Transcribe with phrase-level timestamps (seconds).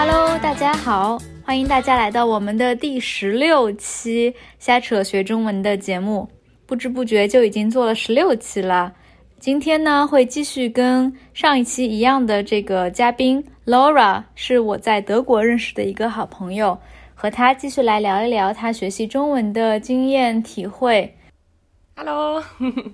[0.00, 6.28] Hello，大家好，欢迎大家来到我们的第十六期瞎扯学中文的节目。
[6.66, 8.94] 不知不觉就已经做了十六期了。
[9.40, 16.78] 今天呢，会继续跟上一期一样的这个嘉宾 Laura，是我在德国认识的一个好朋友，
[17.16, 21.16] 和他继续来聊一聊他学习中文的经验体会。
[21.96, 22.40] Hello，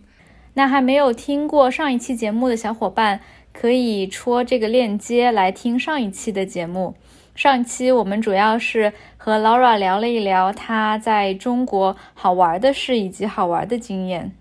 [0.55, 3.21] 那还没有听过上一期节目的小伙伴，
[3.55, 6.95] 可以戳这个链接来听上一期的节目。
[7.37, 14.33] 上一期我们主要是和 Laura 聊了一聊她在中国好玩的事以及好玩的经验。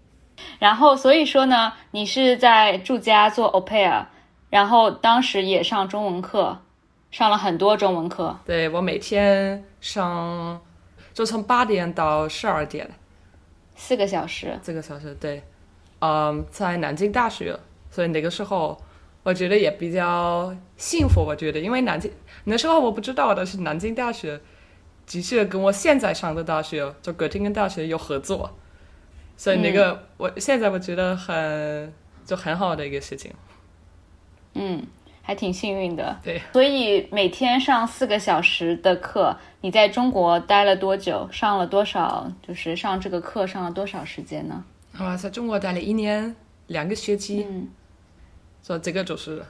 [0.59, 4.03] 然后，所以说呢，你是在住家做 au pair，
[4.49, 6.59] 然后当时也上中文课，
[7.11, 8.37] 上了很多中文课。
[8.45, 10.59] 对我每天上，
[11.13, 12.89] 就从八点到十二点，
[13.75, 14.59] 四个小时。
[14.61, 15.41] 四个小时对，
[15.99, 17.57] 嗯，在南京大学，
[17.89, 18.79] 所以那个时候
[19.23, 21.21] 我觉得也比较幸福。
[21.21, 22.11] 我觉得，因为南京
[22.43, 24.39] 那时候我不知道的是，南京大学
[25.05, 28.57] 的确跟我现在上的大学，就哥廷根大学有合作，
[29.35, 31.93] 所以那个、我现在我觉得很
[32.25, 33.31] 就很好的一个事情。
[34.53, 34.85] 嗯，
[35.21, 36.19] 还挺幸运的。
[36.23, 41.27] 对，所以每天上四个小时的课，你在中国待了多久？
[41.31, 42.31] 上了多少？
[42.45, 44.63] 就是上这个课上了多少时间呢？
[44.97, 46.35] 啊，在中国待了一年
[46.67, 47.67] 两个学期，嗯，
[48.63, 49.43] 所以这个就是，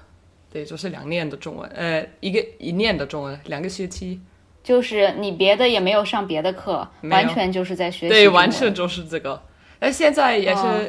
[0.52, 4.20] 对，就是两年的中文，呃，一个一年的中文，两个学期，
[4.62, 9.42] 就是你别的也没有上别的课，完全就是在学习对，完全就是这个。
[9.80, 10.82] 但现在也是、哦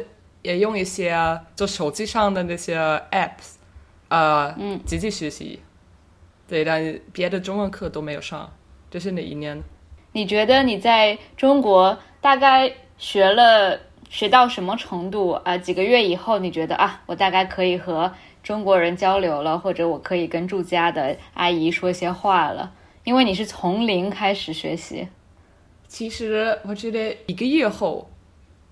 [0.45, 2.77] 也用一些就手机上的那些
[3.11, 3.55] apps，
[4.09, 5.61] 呃，嗯，积极学习。
[6.47, 8.53] 对，但别的中文课都没有上，
[8.91, 9.63] 就是那一年。
[10.13, 22.73] 你觉得你在中国大概学了学到什么程度啊、几个月以后，你觉得啊，我大概可以和中国人交流了，或者我可以跟住家的阿姨说些话了？
[23.05, 25.09] 因为你是从零开始学习。
[25.87, 28.09] 其实我觉得一个月后，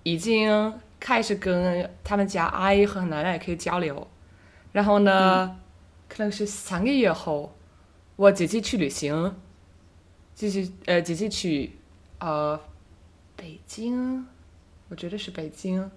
[0.03, 4.07] 已经开始跟他们家阿姨和奶奶可以交流。
[4.71, 5.59] 然后呢，
[6.09, 7.53] 可能是三个月后，
[8.15, 9.35] 我自己去旅行，
[10.35, 11.71] 就是呃自己去
[12.19, 12.59] 呃
[13.35, 14.25] 北京，
[14.93, 15.89] 我觉得是北京。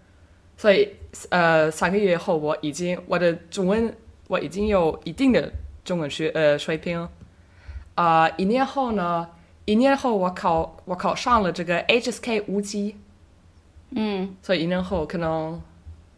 [0.56, 0.88] 所以
[1.28, 3.94] 呃三个月后，我已经我的中文
[4.26, 5.52] 我已经有一定的
[5.84, 7.06] 中文学呃水平。
[7.94, 9.28] 啊、一年后呢？
[9.66, 12.96] 一年后我考我考上了这个 HSK 五级，
[13.90, 15.60] 嗯，所以一年后可能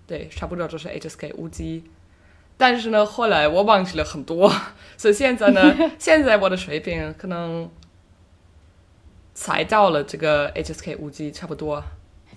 [0.06, 1.82] 对差不多就是 HSK 五级。
[2.56, 4.52] 但是呢，后来我忘记了很多，
[4.96, 7.70] 所以现在呢， 现在我的水平可能
[9.34, 11.82] 才到了这个 HSK 五级，差不多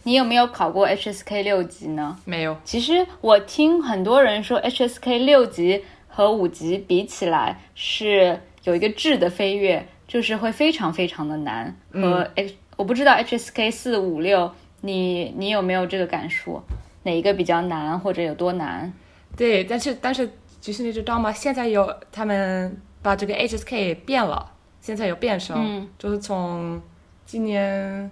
[0.03, 2.17] 你有没有考过 HSK 六级呢？
[2.25, 2.57] 没有。
[2.63, 11.75] 其实我听很多人说，HSK 六级和五级比起来是有一个质的飞跃，就是会非常非常的难。
[11.93, 14.51] 和 H，、我不知道 HSK 四五六，
[14.81, 16.63] 你你有没有这个感受？
[17.03, 18.91] 哪一个比较难，或者有多难？
[19.37, 20.29] 对，但是但是，
[20.59, 21.31] 其实你知道吗？
[21.31, 24.51] 现在有他们把这个 HSK 变了，
[24.81, 26.81] 现在有变声，嗯就是从
[27.25, 28.11] 今年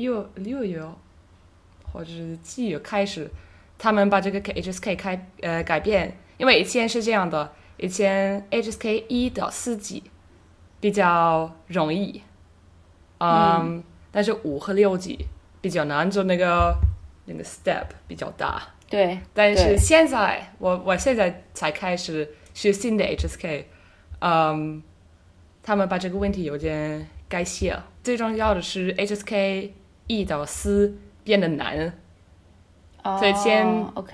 [0.00, 0.82] 六六月
[1.92, 3.30] 或者是七月开始，
[3.78, 10.02] 他们把这个 HSK 开呃改变，因为以前是这样的，以前 HSK 一到四级
[10.78, 12.22] 比较容易，
[13.18, 15.26] 嗯，但是五和六级
[15.60, 16.76] 比较难，就那个
[17.24, 18.62] 那个 step 比较大。
[18.88, 23.64] 对，但是现在我我现在才开始学新的 HSK，
[24.20, 24.82] 嗯，
[25.62, 27.84] 他们把这个问题有点改写了。
[28.04, 29.70] 最重要的是 HSK
[30.06, 31.92] 一到四变得难，
[33.02, 33.66] 哦所以先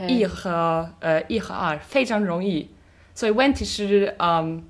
[0.08, 2.70] 一和呃一和二非常容易。
[3.14, 4.64] 所以问题是，嗯，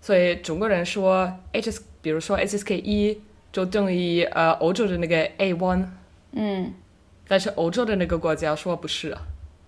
[0.00, 3.20] 所以中国人说 HS，比如说 HSK 一
[3.50, 5.86] 就等于呃欧洲的那个 A one。
[6.32, 6.72] 嗯。
[7.28, 9.16] 但是欧洲的那个国家说不是，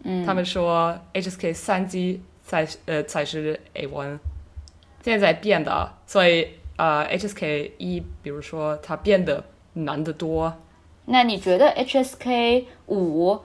[0.04, 4.20] 嗯，他们说 HSK 三级才是呃才是 A one，
[5.02, 9.42] 现在变的，所以呃 HSK 一，比如说它变得
[9.74, 10.56] 难得多。
[11.06, 13.40] 那你觉得 HSK 五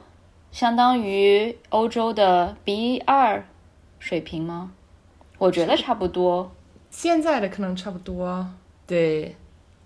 [0.51, 3.45] 相当于欧洲的 B 二
[3.99, 4.71] 水平吗？
[5.37, 6.51] 我觉得差不多。
[6.89, 8.47] 现在的可能差不多，
[8.85, 9.35] 对，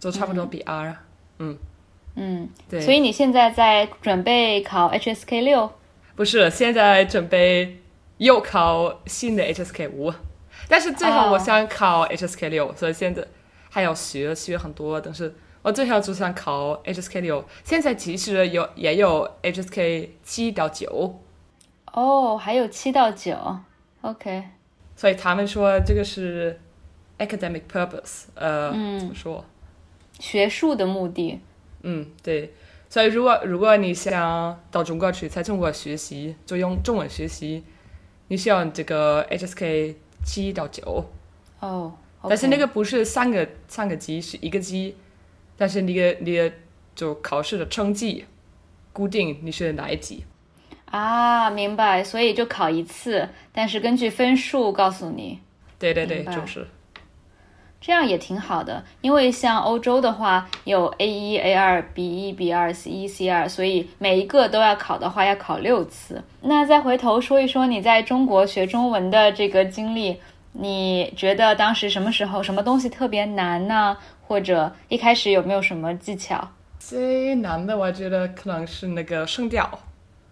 [0.02, 0.98] 都差不多比 R，、
[1.38, 5.72] 嗯，对，所以你现在在准备考 HSK 六？
[6.16, 7.80] 不是现在准备
[8.18, 10.14] 又考新的 HSK 五，
[10.68, 13.26] 但是最后哦我想考 HSK 六，所以现在
[13.70, 15.34] 还要学学很多，但是
[15.68, 17.44] 我最后就想考 HSK 六。
[17.66, 21.20] 现在其实有也有 HSK 七到九，
[21.92, 23.36] 哦，还有七到九。
[24.00, 24.46] OK，
[24.96, 26.58] 所以他们说这个是
[27.18, 29.44] academic purpose，呃，怎么说？
[30.20, 31.42] 学术的目的。
[31.82, 32.54] 嗯，对。
[32.88, 37.66] 所以如果如果你想到中国去，在中国学习，就用中文学习，
[38.30, 41.04] 你需要这个 HSK 七到九。
[41.60, 41.92] 哦。
[42.30, 44.96] 但是那个不是三个三个级，是一个级。
[45.58, 46.52] 但是你的你的
[46.96, 48.24] 就考试的成绩
[48.94, 50.24] 固定你是哪一级。
[50.86, 52.04] 啊，明白。
[52.04, 55.40] 所以就考一次，但是根据分数告诉你。
[55.78, 56.66] 对对对，就是。
[57.80, 66.22] 这样也挺好的，因为像欧洲的话有 A 一、A 二、B 一、B 二、C 一、C 二，所以每一个都要考的话要考六次。
[66.42, 70.20] 那再回头说一说你在中国学中文的这个经历，
[70.54, 73.96] 你觉得当时什么时候什么东西特别难呢？
[74.28, 76.52] 或者一开始有没有什么技巧？
[76.78, 79.80] 最难的我觉得可能是那个声调。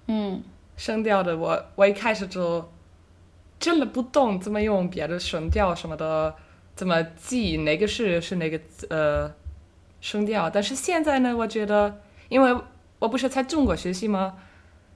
[0.08, 0.44] 嗯，
[0.78, 2.70] 声调的我我一开始就
[3.60, 6.36] 真的不懂怎么用别的声调什么的。
[6.76, 8.60] 怎么记哪个是是哪个
[8.90, 9.34] 呃
[10.02, 10.50] 声调？
[10.50, 12.54] 但是现在呢，我觉得，因为
[13.00, 14.36] 我不是在中国学习吗？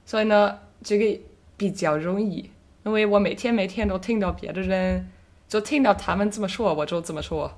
[0.04, 1.18] 所以呢，这个
[1.56, 2.50] 比较容易，
[2.84, 5.08] 因为我每天每天都听到别的人，
[5.48, 7.50] 就听到他们这么说，我就这么说。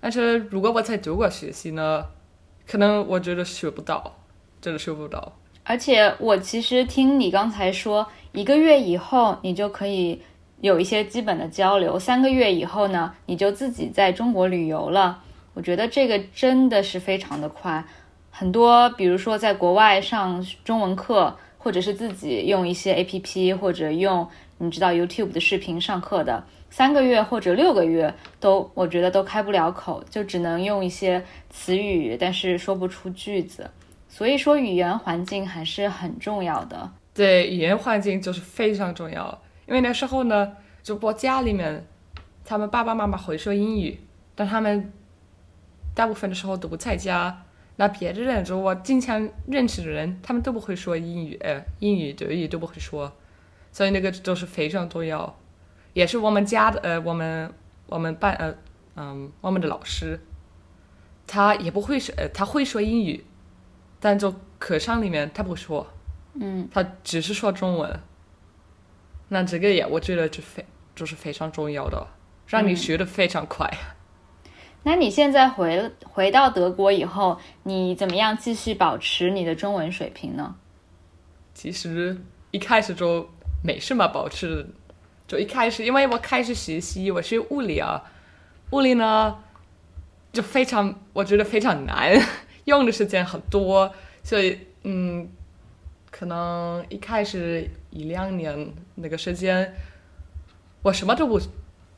[0.00, 2.04] 但是如果我在中国学习呢，
[2.66, 4.16] 可能我觉得学不到，
[4.60, 5.36] 真的学不到。
[5.64, 10.20] 而且我其实听你刚才说，一个月以后你就可以。
[10.60, 15.22] 有一些基本的交流，三个月以后呢，你就自己在中国旅游了。
[15.54, 17.84] 我觉得这个真的是非常的快。
[18.32, 33.68] 很多，比如说在国外上中文课，或者是自己用一些 A P P，或者用你知道 YouTube 的视频上课的，三个月或者六个月都，我觉得都开不了口，就只能用一些词语，但是说不出句子。
[34.08, 36.90] 所以说，语言环境还是很重要的。
[37.12, 39.42] 对，语言环境就是非常重要。
[39.66, 41.84] 因为那时候呢，就我家里面，
[42.44, 44.00] 他们爸爸妈妈会说英语，
[44.34, 44.92] 但他们
[45.94, 47.44] 大部分的时候都不在家。
[47.76, 53.12] 那别的人，就我经常认识的人，他们都不会说英语，呃，英语、德语都不会说，
[53.72, 55.38] 所以那个就是非常重要。
[55.92, 57.52] 也是我们家的，呃，我们
[57.86, 58.54] 我们班，呃，
[58.96, 60.20] 嗯，我们的老师，
[61.26, 63.24] 他也不会说，呃，他会说英语，
[64.00, 65.86] 但就课上里面他不说，
[66.34, 68.00] 嗯，他只是说中文。
[69.28, 70.64] 那这个也，我觉得就非
[70.94, 72.06] 就是非常重要的，
[72.46, 73.70] 让你学的非常快。
[74.84, 80.54] 那你现在回回到德国以后，你怎么样继续保持你的中文水平呢？
[81.52, 82.16] 其实
[82.52, 83.28] 一开始就
[83.62, 84.66] 没什么保持，
[85.28, 88.02] 就一开始，因为我开始学习，我学物理啊，
[88.72, 89.38] 物理呢
[90.32, 92.20] 就非常，我觉得非常难，
[92.64, 93.94] 用的时间很多，
[94.24, 95.28] 所以嗯。
[96.10, 99.74] 可能一开始一两年那个时间，
[100.82, 101.38] 我什么都不，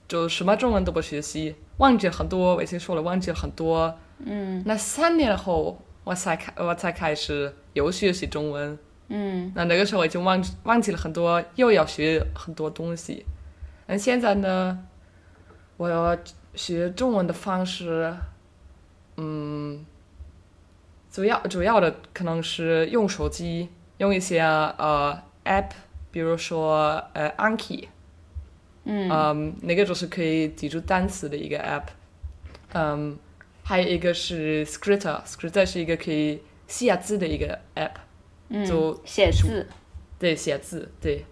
[0.09, 3.97] 就什么中文都不学习，忘记很多，我已经说了忘记了很多。
[4.19, 4.63] 嗯。
[4.67, 8.77] 那三年后，我才开，我才开始有学习中文。
[9.11, 9.53] 嗯。
[9.55, 13.27] 那那个时候我已经忘忘记了很多，又要学很多东西。
[13.87, 14.79] 那现在呢，
[15.77, 16.17] 我要
[16.55, 18.17] 学中文的方式，
[19.19, 19.85] 嗯，
[21.13, 23.69] 主要主要的可能是用手机。
[24.01, 25.73] 用一些呃 app，
[26.11, 27.89] 比如说呃 Anki，
[28.85, 31.83] 嗯，那个就是可以记住单词的一个 app，
[32.73, 33.19] 嗯，
[33.63, 37.91] 还有一个是 Scritter，Scritter 是一个可以写字的一个 app，
[38.67, 39.69] 就写字，
[40.19, 41.25] 对，写字，对。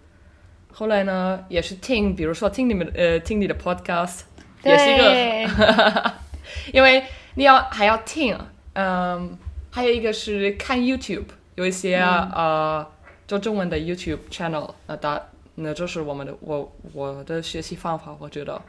[0.73, 4.21] 后来呢，也是听，比如说听你们呃听你的 podcast，
[4.63, 6.13] 也是一个，
[6.73, 8.39] 因为你要还要听，
[8.75, 9.37] 嗯，
[9.71, 11.25] 还有一个是看 YouTube。
[11.57, 12.87] 有一些呃
[13.27, 15.21] 做中文的 YouTube channel，那大
[15.57, 18.63] 那这是我们的我我的学习方法，我觉得。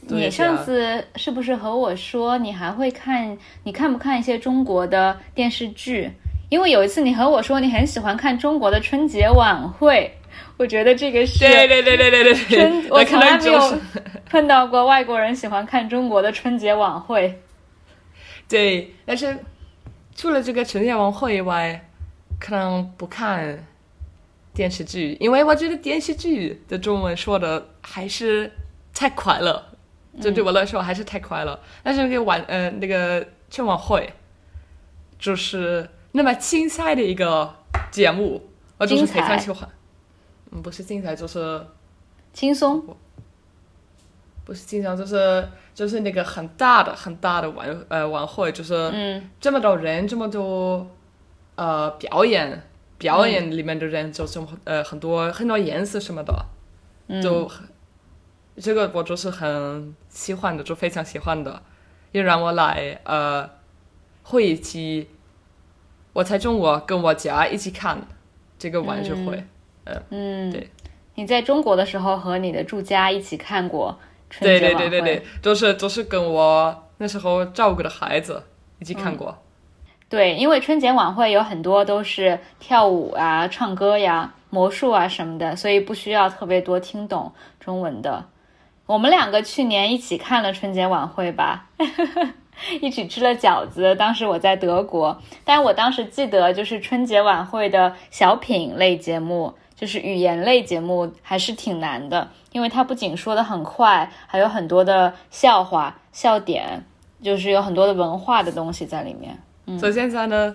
[0.00, 3.38] 你上次是不是和我说你还会看？
[3.62, 6.10] 你看不看一些中国的电视剧？
[6.48, 10.16] 因为有一次你和我说你很喜欢看中国的春节晚会，
[10.56, 13.78] 我觉得这个是对对对对对对春我从来没有
[14.28, 17.40] 碰到过外国人喜欢看中国的春节晚会。
[18.48, 19.36] 对，但是
[20.14, 21.84] 除了这个春节晚会以外。
[22.40, 23.66] 可能不看
[24.54, 28.48] 电视剧，因为我觉得电视剧的中文说的还是
[28.94, 29.74] 太快了，
[30.20, 31.58] 这对我来说还是太快了。
[31.82, 34.08] 但是那个晚呃那个春晚会，
[35.18, 37.54] 就是那么精彩的一个
[37.90, 38.42] 节目，
[38.76, 39.66] 我就是非常喜欢。
[40.50, 41.64] 嗯，不是精彩，就是
[42.32, 42.84] 轻松。
[44.44, 50.86] 不是经常，就是就是那个很大的很大的晚呃晚会，就是嗯这么多人，这么多。
[51.60, 52.62] 呃，表演
[52.98, 56.32] 表演里面的人就这么呃很多很多颜色什么的，
[57.20, 57.50] 就
[58.56, 61.60] 这个我就是很喜欢的，就非常喜欢的，
[62.12, 63.50] 也让我来呃
[64.22, 65.08] 回忆起
[66.18, 67.96] 我在中国跟我家一起看
[68.58, 69.44] 这个晚会。
[69.84, 70.68] 嗯，嗯，对。
[71.14, 73.96] 你在中国的时候和你的住家一起看过
[74.28, 74.90] 春对节晚会？
[74.90, 78.42] 对对对对，都是都是跟我那时候照顾的孩子
[78.80, 79.38] 一起看过。
[80.08, 88.26] 对，因为春节晚会有很多都是跳舞啊、唱歌呀、魔术啊什么的，所以不需要特别多听懂中文的。
[88.86, 91.68] 我们两个去年一起看了春节晚会吧，
[92.82, 93.94] 一起吃了饺子。
[93.96, 106.84] 当时我在德国，但是我当时记得就是春节晚会的小品类节目，就是语言类节目，还是挺难的，因为它不仅说的很快，还有很多的笑话、笑点，
[107.22, 109.38] 就是有很多的文化的东西在里面。
[109.66, 110.54] 嗯所以现在呢，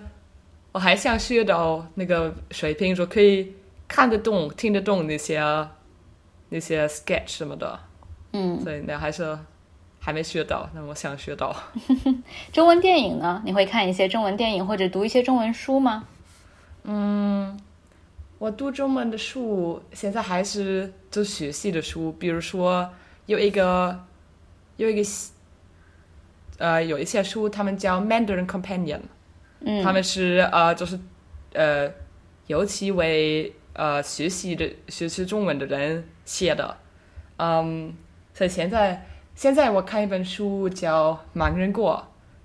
[0.72, 3.54] 我还想学到那个水平，说可以
[3.86, 5.40] 看得懂、听得懂那些
[6.48, 7.78] 那些 sketch 什么的。
[8.32, 9.38] 嗯，所以那还是
[10.04, 11.56] 还没学到，那我想学到。
[12.52, 13.40] 中文电影呢？
[13.42, 16.04] 你会看一些中文电影或者读一些中文书吗？
[16.82, 17.58] 嗯
[18.38, 22.86] 我读中文的书，现在还是就学习的书，比如说
[23.24, 23.98] 有一个
[24.76, 25.08] 有一个
[26.58, 29.00] 呃有一些书，他们叫 Mandarin Companion，
[29.60, 31.00] 嗯，他们是呃就是
[31.54, 31.90] 呃
[32.46, 36.76] 尤其为呃学习的学习中文的人写的，
[37.38, 37.94] 嗯，
[38.34, 41.96] 所以现在现在我看一本书叫《盲人国》，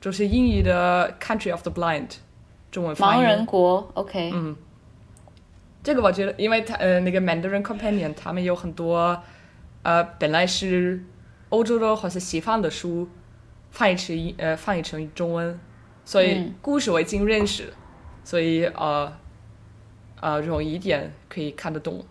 [0.03, 2.07] 就是英语的《Country of the Blind》，
[2.71, 3.21] 中文翻译。
[3.21, 4.55] 盲人国，OK，嗯，
[5.83, 9.21] 这个我觉得，因为他呃那个 Mandarin Companion 他们有很多
[9.83, 11.03] 呃本来是
[11.49, 13.07] 欧洲的或是西方的书
[13.69, 15.59] 翻译成英呃翻译成中文，
[16.03, 17.71] 所以嗯故事我已经认识，
[18.23, 19.13] 所以呃
[20.19, 22.03] 呃容易一点可以看得懂。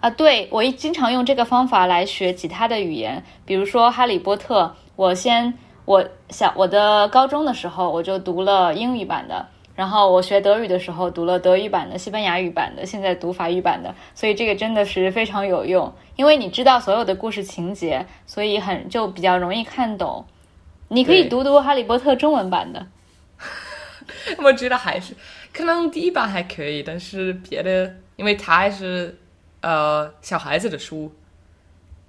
[0.00, 4.62] 啊，对我一经常用这个方法来学其他的语言，比如说《哈利波特》，
[4.96, 5.52] 我先
[5.84, 20.24] 我小我的高中的时候我就读了英语版的，然后我学德语的时候读了德语版的、西班牙语版的，现在读法语版的，所以这个真的是非常有用，因为你知道所有的故事情节，所以很就比较容易看懂。
[20.88, 22.86] 你可以读读《哈利波特》中文版的。
[24.42, 25.14] 我觉得还是
[25.52, 29.16] 可能第一版还可以，但是别的，因为它还是
[29.60, 31.12] 呃小孩子的书，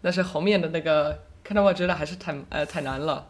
[0.01, 3.27] 但是后面的那个，看到我觉得还是太呃太难了。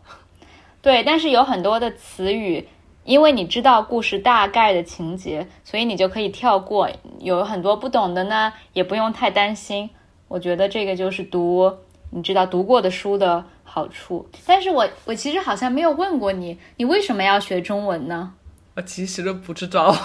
[0.82, 2.68] 对，但是有很多的词语，
[3.04, 6.90] 因为你知道故事大概的情节，所以你就可以跳过。
[7.20, 9.90] 有很多不懂的呢，也不用太担心。
[10.28, 11.78] 我觉得这个就是读
[12.10, 14.28] 你知道读过的书的好处。
[14.46, 18.34] 但是我我其实好像没有问过你，你为什么要学中文呢？
[18.75, 19.96] 我其实都不知道。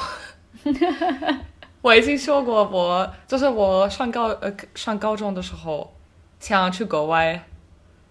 [1.86, 5.94] 我已经说过我，就是我上高呃上高中的时候
[6.40, 7.40] 想要去国外，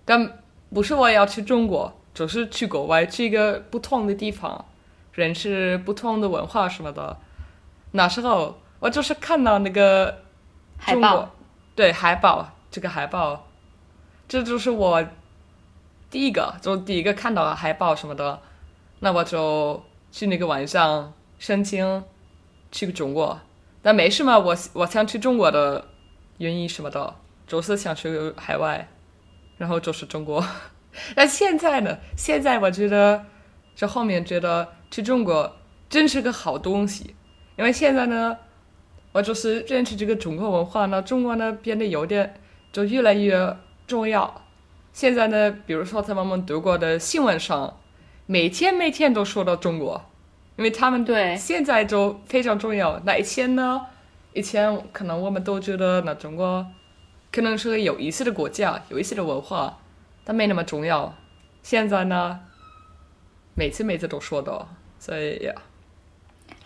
[0.05, 0.39] 但
[0.74, 4.63] 不是我要去中国，就是去国外，去一个不同的地方，
[5.12, 7.17] 认识不同的文化什么的。
[7.91, 10.22] 那时候我就是看到那个
[10.77, 11.29] 海报。
[11.75, 13.46] 对海报这个海报，
[14.29, 15.05] 这就是我
[16.10, 18.39] 第一个，就第一个看到的海报什么的，
[19.00, 22.01] 那我就去那个晚上申请
[22.72, 23.38] 去中国，
[23.86, 25.86] 但没什么，我我想去中国的
[26.39, 27.13] 原因什么的，
[27.46, 28.89] 就是想去海外，
[29.60, 30.44] 然后就是中国。
[31.13, 31.96] 但现在呢？
[32.18, 33.24] 现在我觉得
[33.75, 35.56] 这后面觉得去中国
[35.88, 37.15] 真是个好东西，
[37.60, 38.36] 因为现在呢，
[39.12, 44.42] 我就是认识这个中国文化呢，中国呢变得有点就越来越重要。
[44.94, 47.77] 现在呢，比如说在我们德国的新闻上，
[48.25, 50.04] 每天每天都说到中国，
[50.58, 53.00] 因为他们对现在就非常重要。
[53.06, 53.86] 那以前呢，
[54.34, 56.66] 以前可能我们都觉得那中国
[57.32, 59.78] 可能是个有意思的国家，有意思的文化，
[60.24, 61.14] 但没那么重要。
[61.62, 62.40] 现在呢，
[63.54, 65.54] 每次每次都说到，所以呀，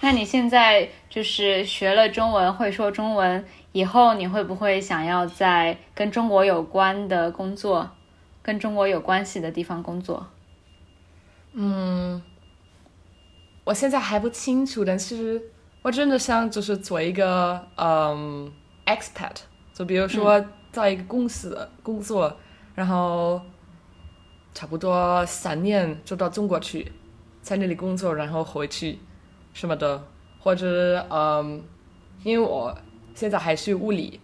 [0.02, 7.90] 那你现在就是学了中文，会说中文，以后你会不会想要在跟中国有关的工作，
[8.42, 10.28] 跟中国有关系的地方工作？
[13.70, 15.40] 我现在还不清楚，但是
[15.84, 18.52] 我真的想就是做一个嗯
[18.88, 19.30] expat，
[19.72, 22.36] 就比如说在一个公司工作，
[22.74, 23.40] 然后
[24.56, 26.92] 差不多三年就到中国去，
[27.44, 28.98] 在那里工作，然后回去
[29.54, 30.04] 什么的，
[30.40, 31.64] 或者嗯，
[32.24, 32.76] 因为我
[33.14, 34.20] 现在还是物理，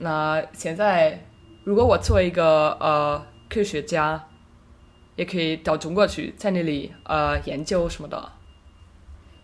[0.00, 1.24] 那现在
[1.62, 4.26] 如果我做一个呃科学家，
[5.14, 8.32] 也可以到中国去，在那里呃研究什么的。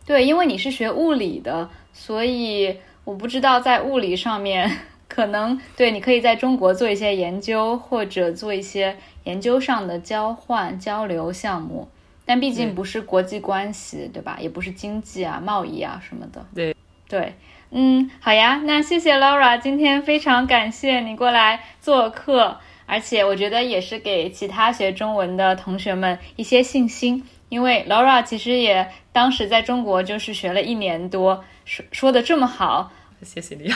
[0.04, 4.78] 对，因为你是学物理的，所以我不知道在物理上面
[5.08, 11.88] 可能对你可以在中国做一些研究，或者做一些研究上的交换交流项目，
[12.24, 14.38] 但毕竟不是国际关系，对吧？
[14.40, 16.44] 也不是经济啊、贸易啊什么的。
[16.54, 16.74] 对
[17.08, 17.34] 对，
[17.70, 27.24] 嗯，好呀，那谢谢 Laura，今天非常感谢你过来做客，而且我觉得也是给其他学中文的同学们一些信心。
[27.52, 32.90] 因为 Laura 其实也当时在中国就是学了一年多，说说的这么好，
[33.22, 33.70] 谢谢你。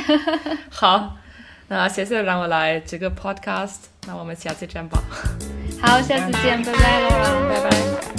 [0.72, 1.14] 好，
[1.68, 5.02] 那谢谢让我来这个 podcast，那我们下次见吧。
[5.82, 8.13] 好，下次见，拜拜，Laura，拜拜。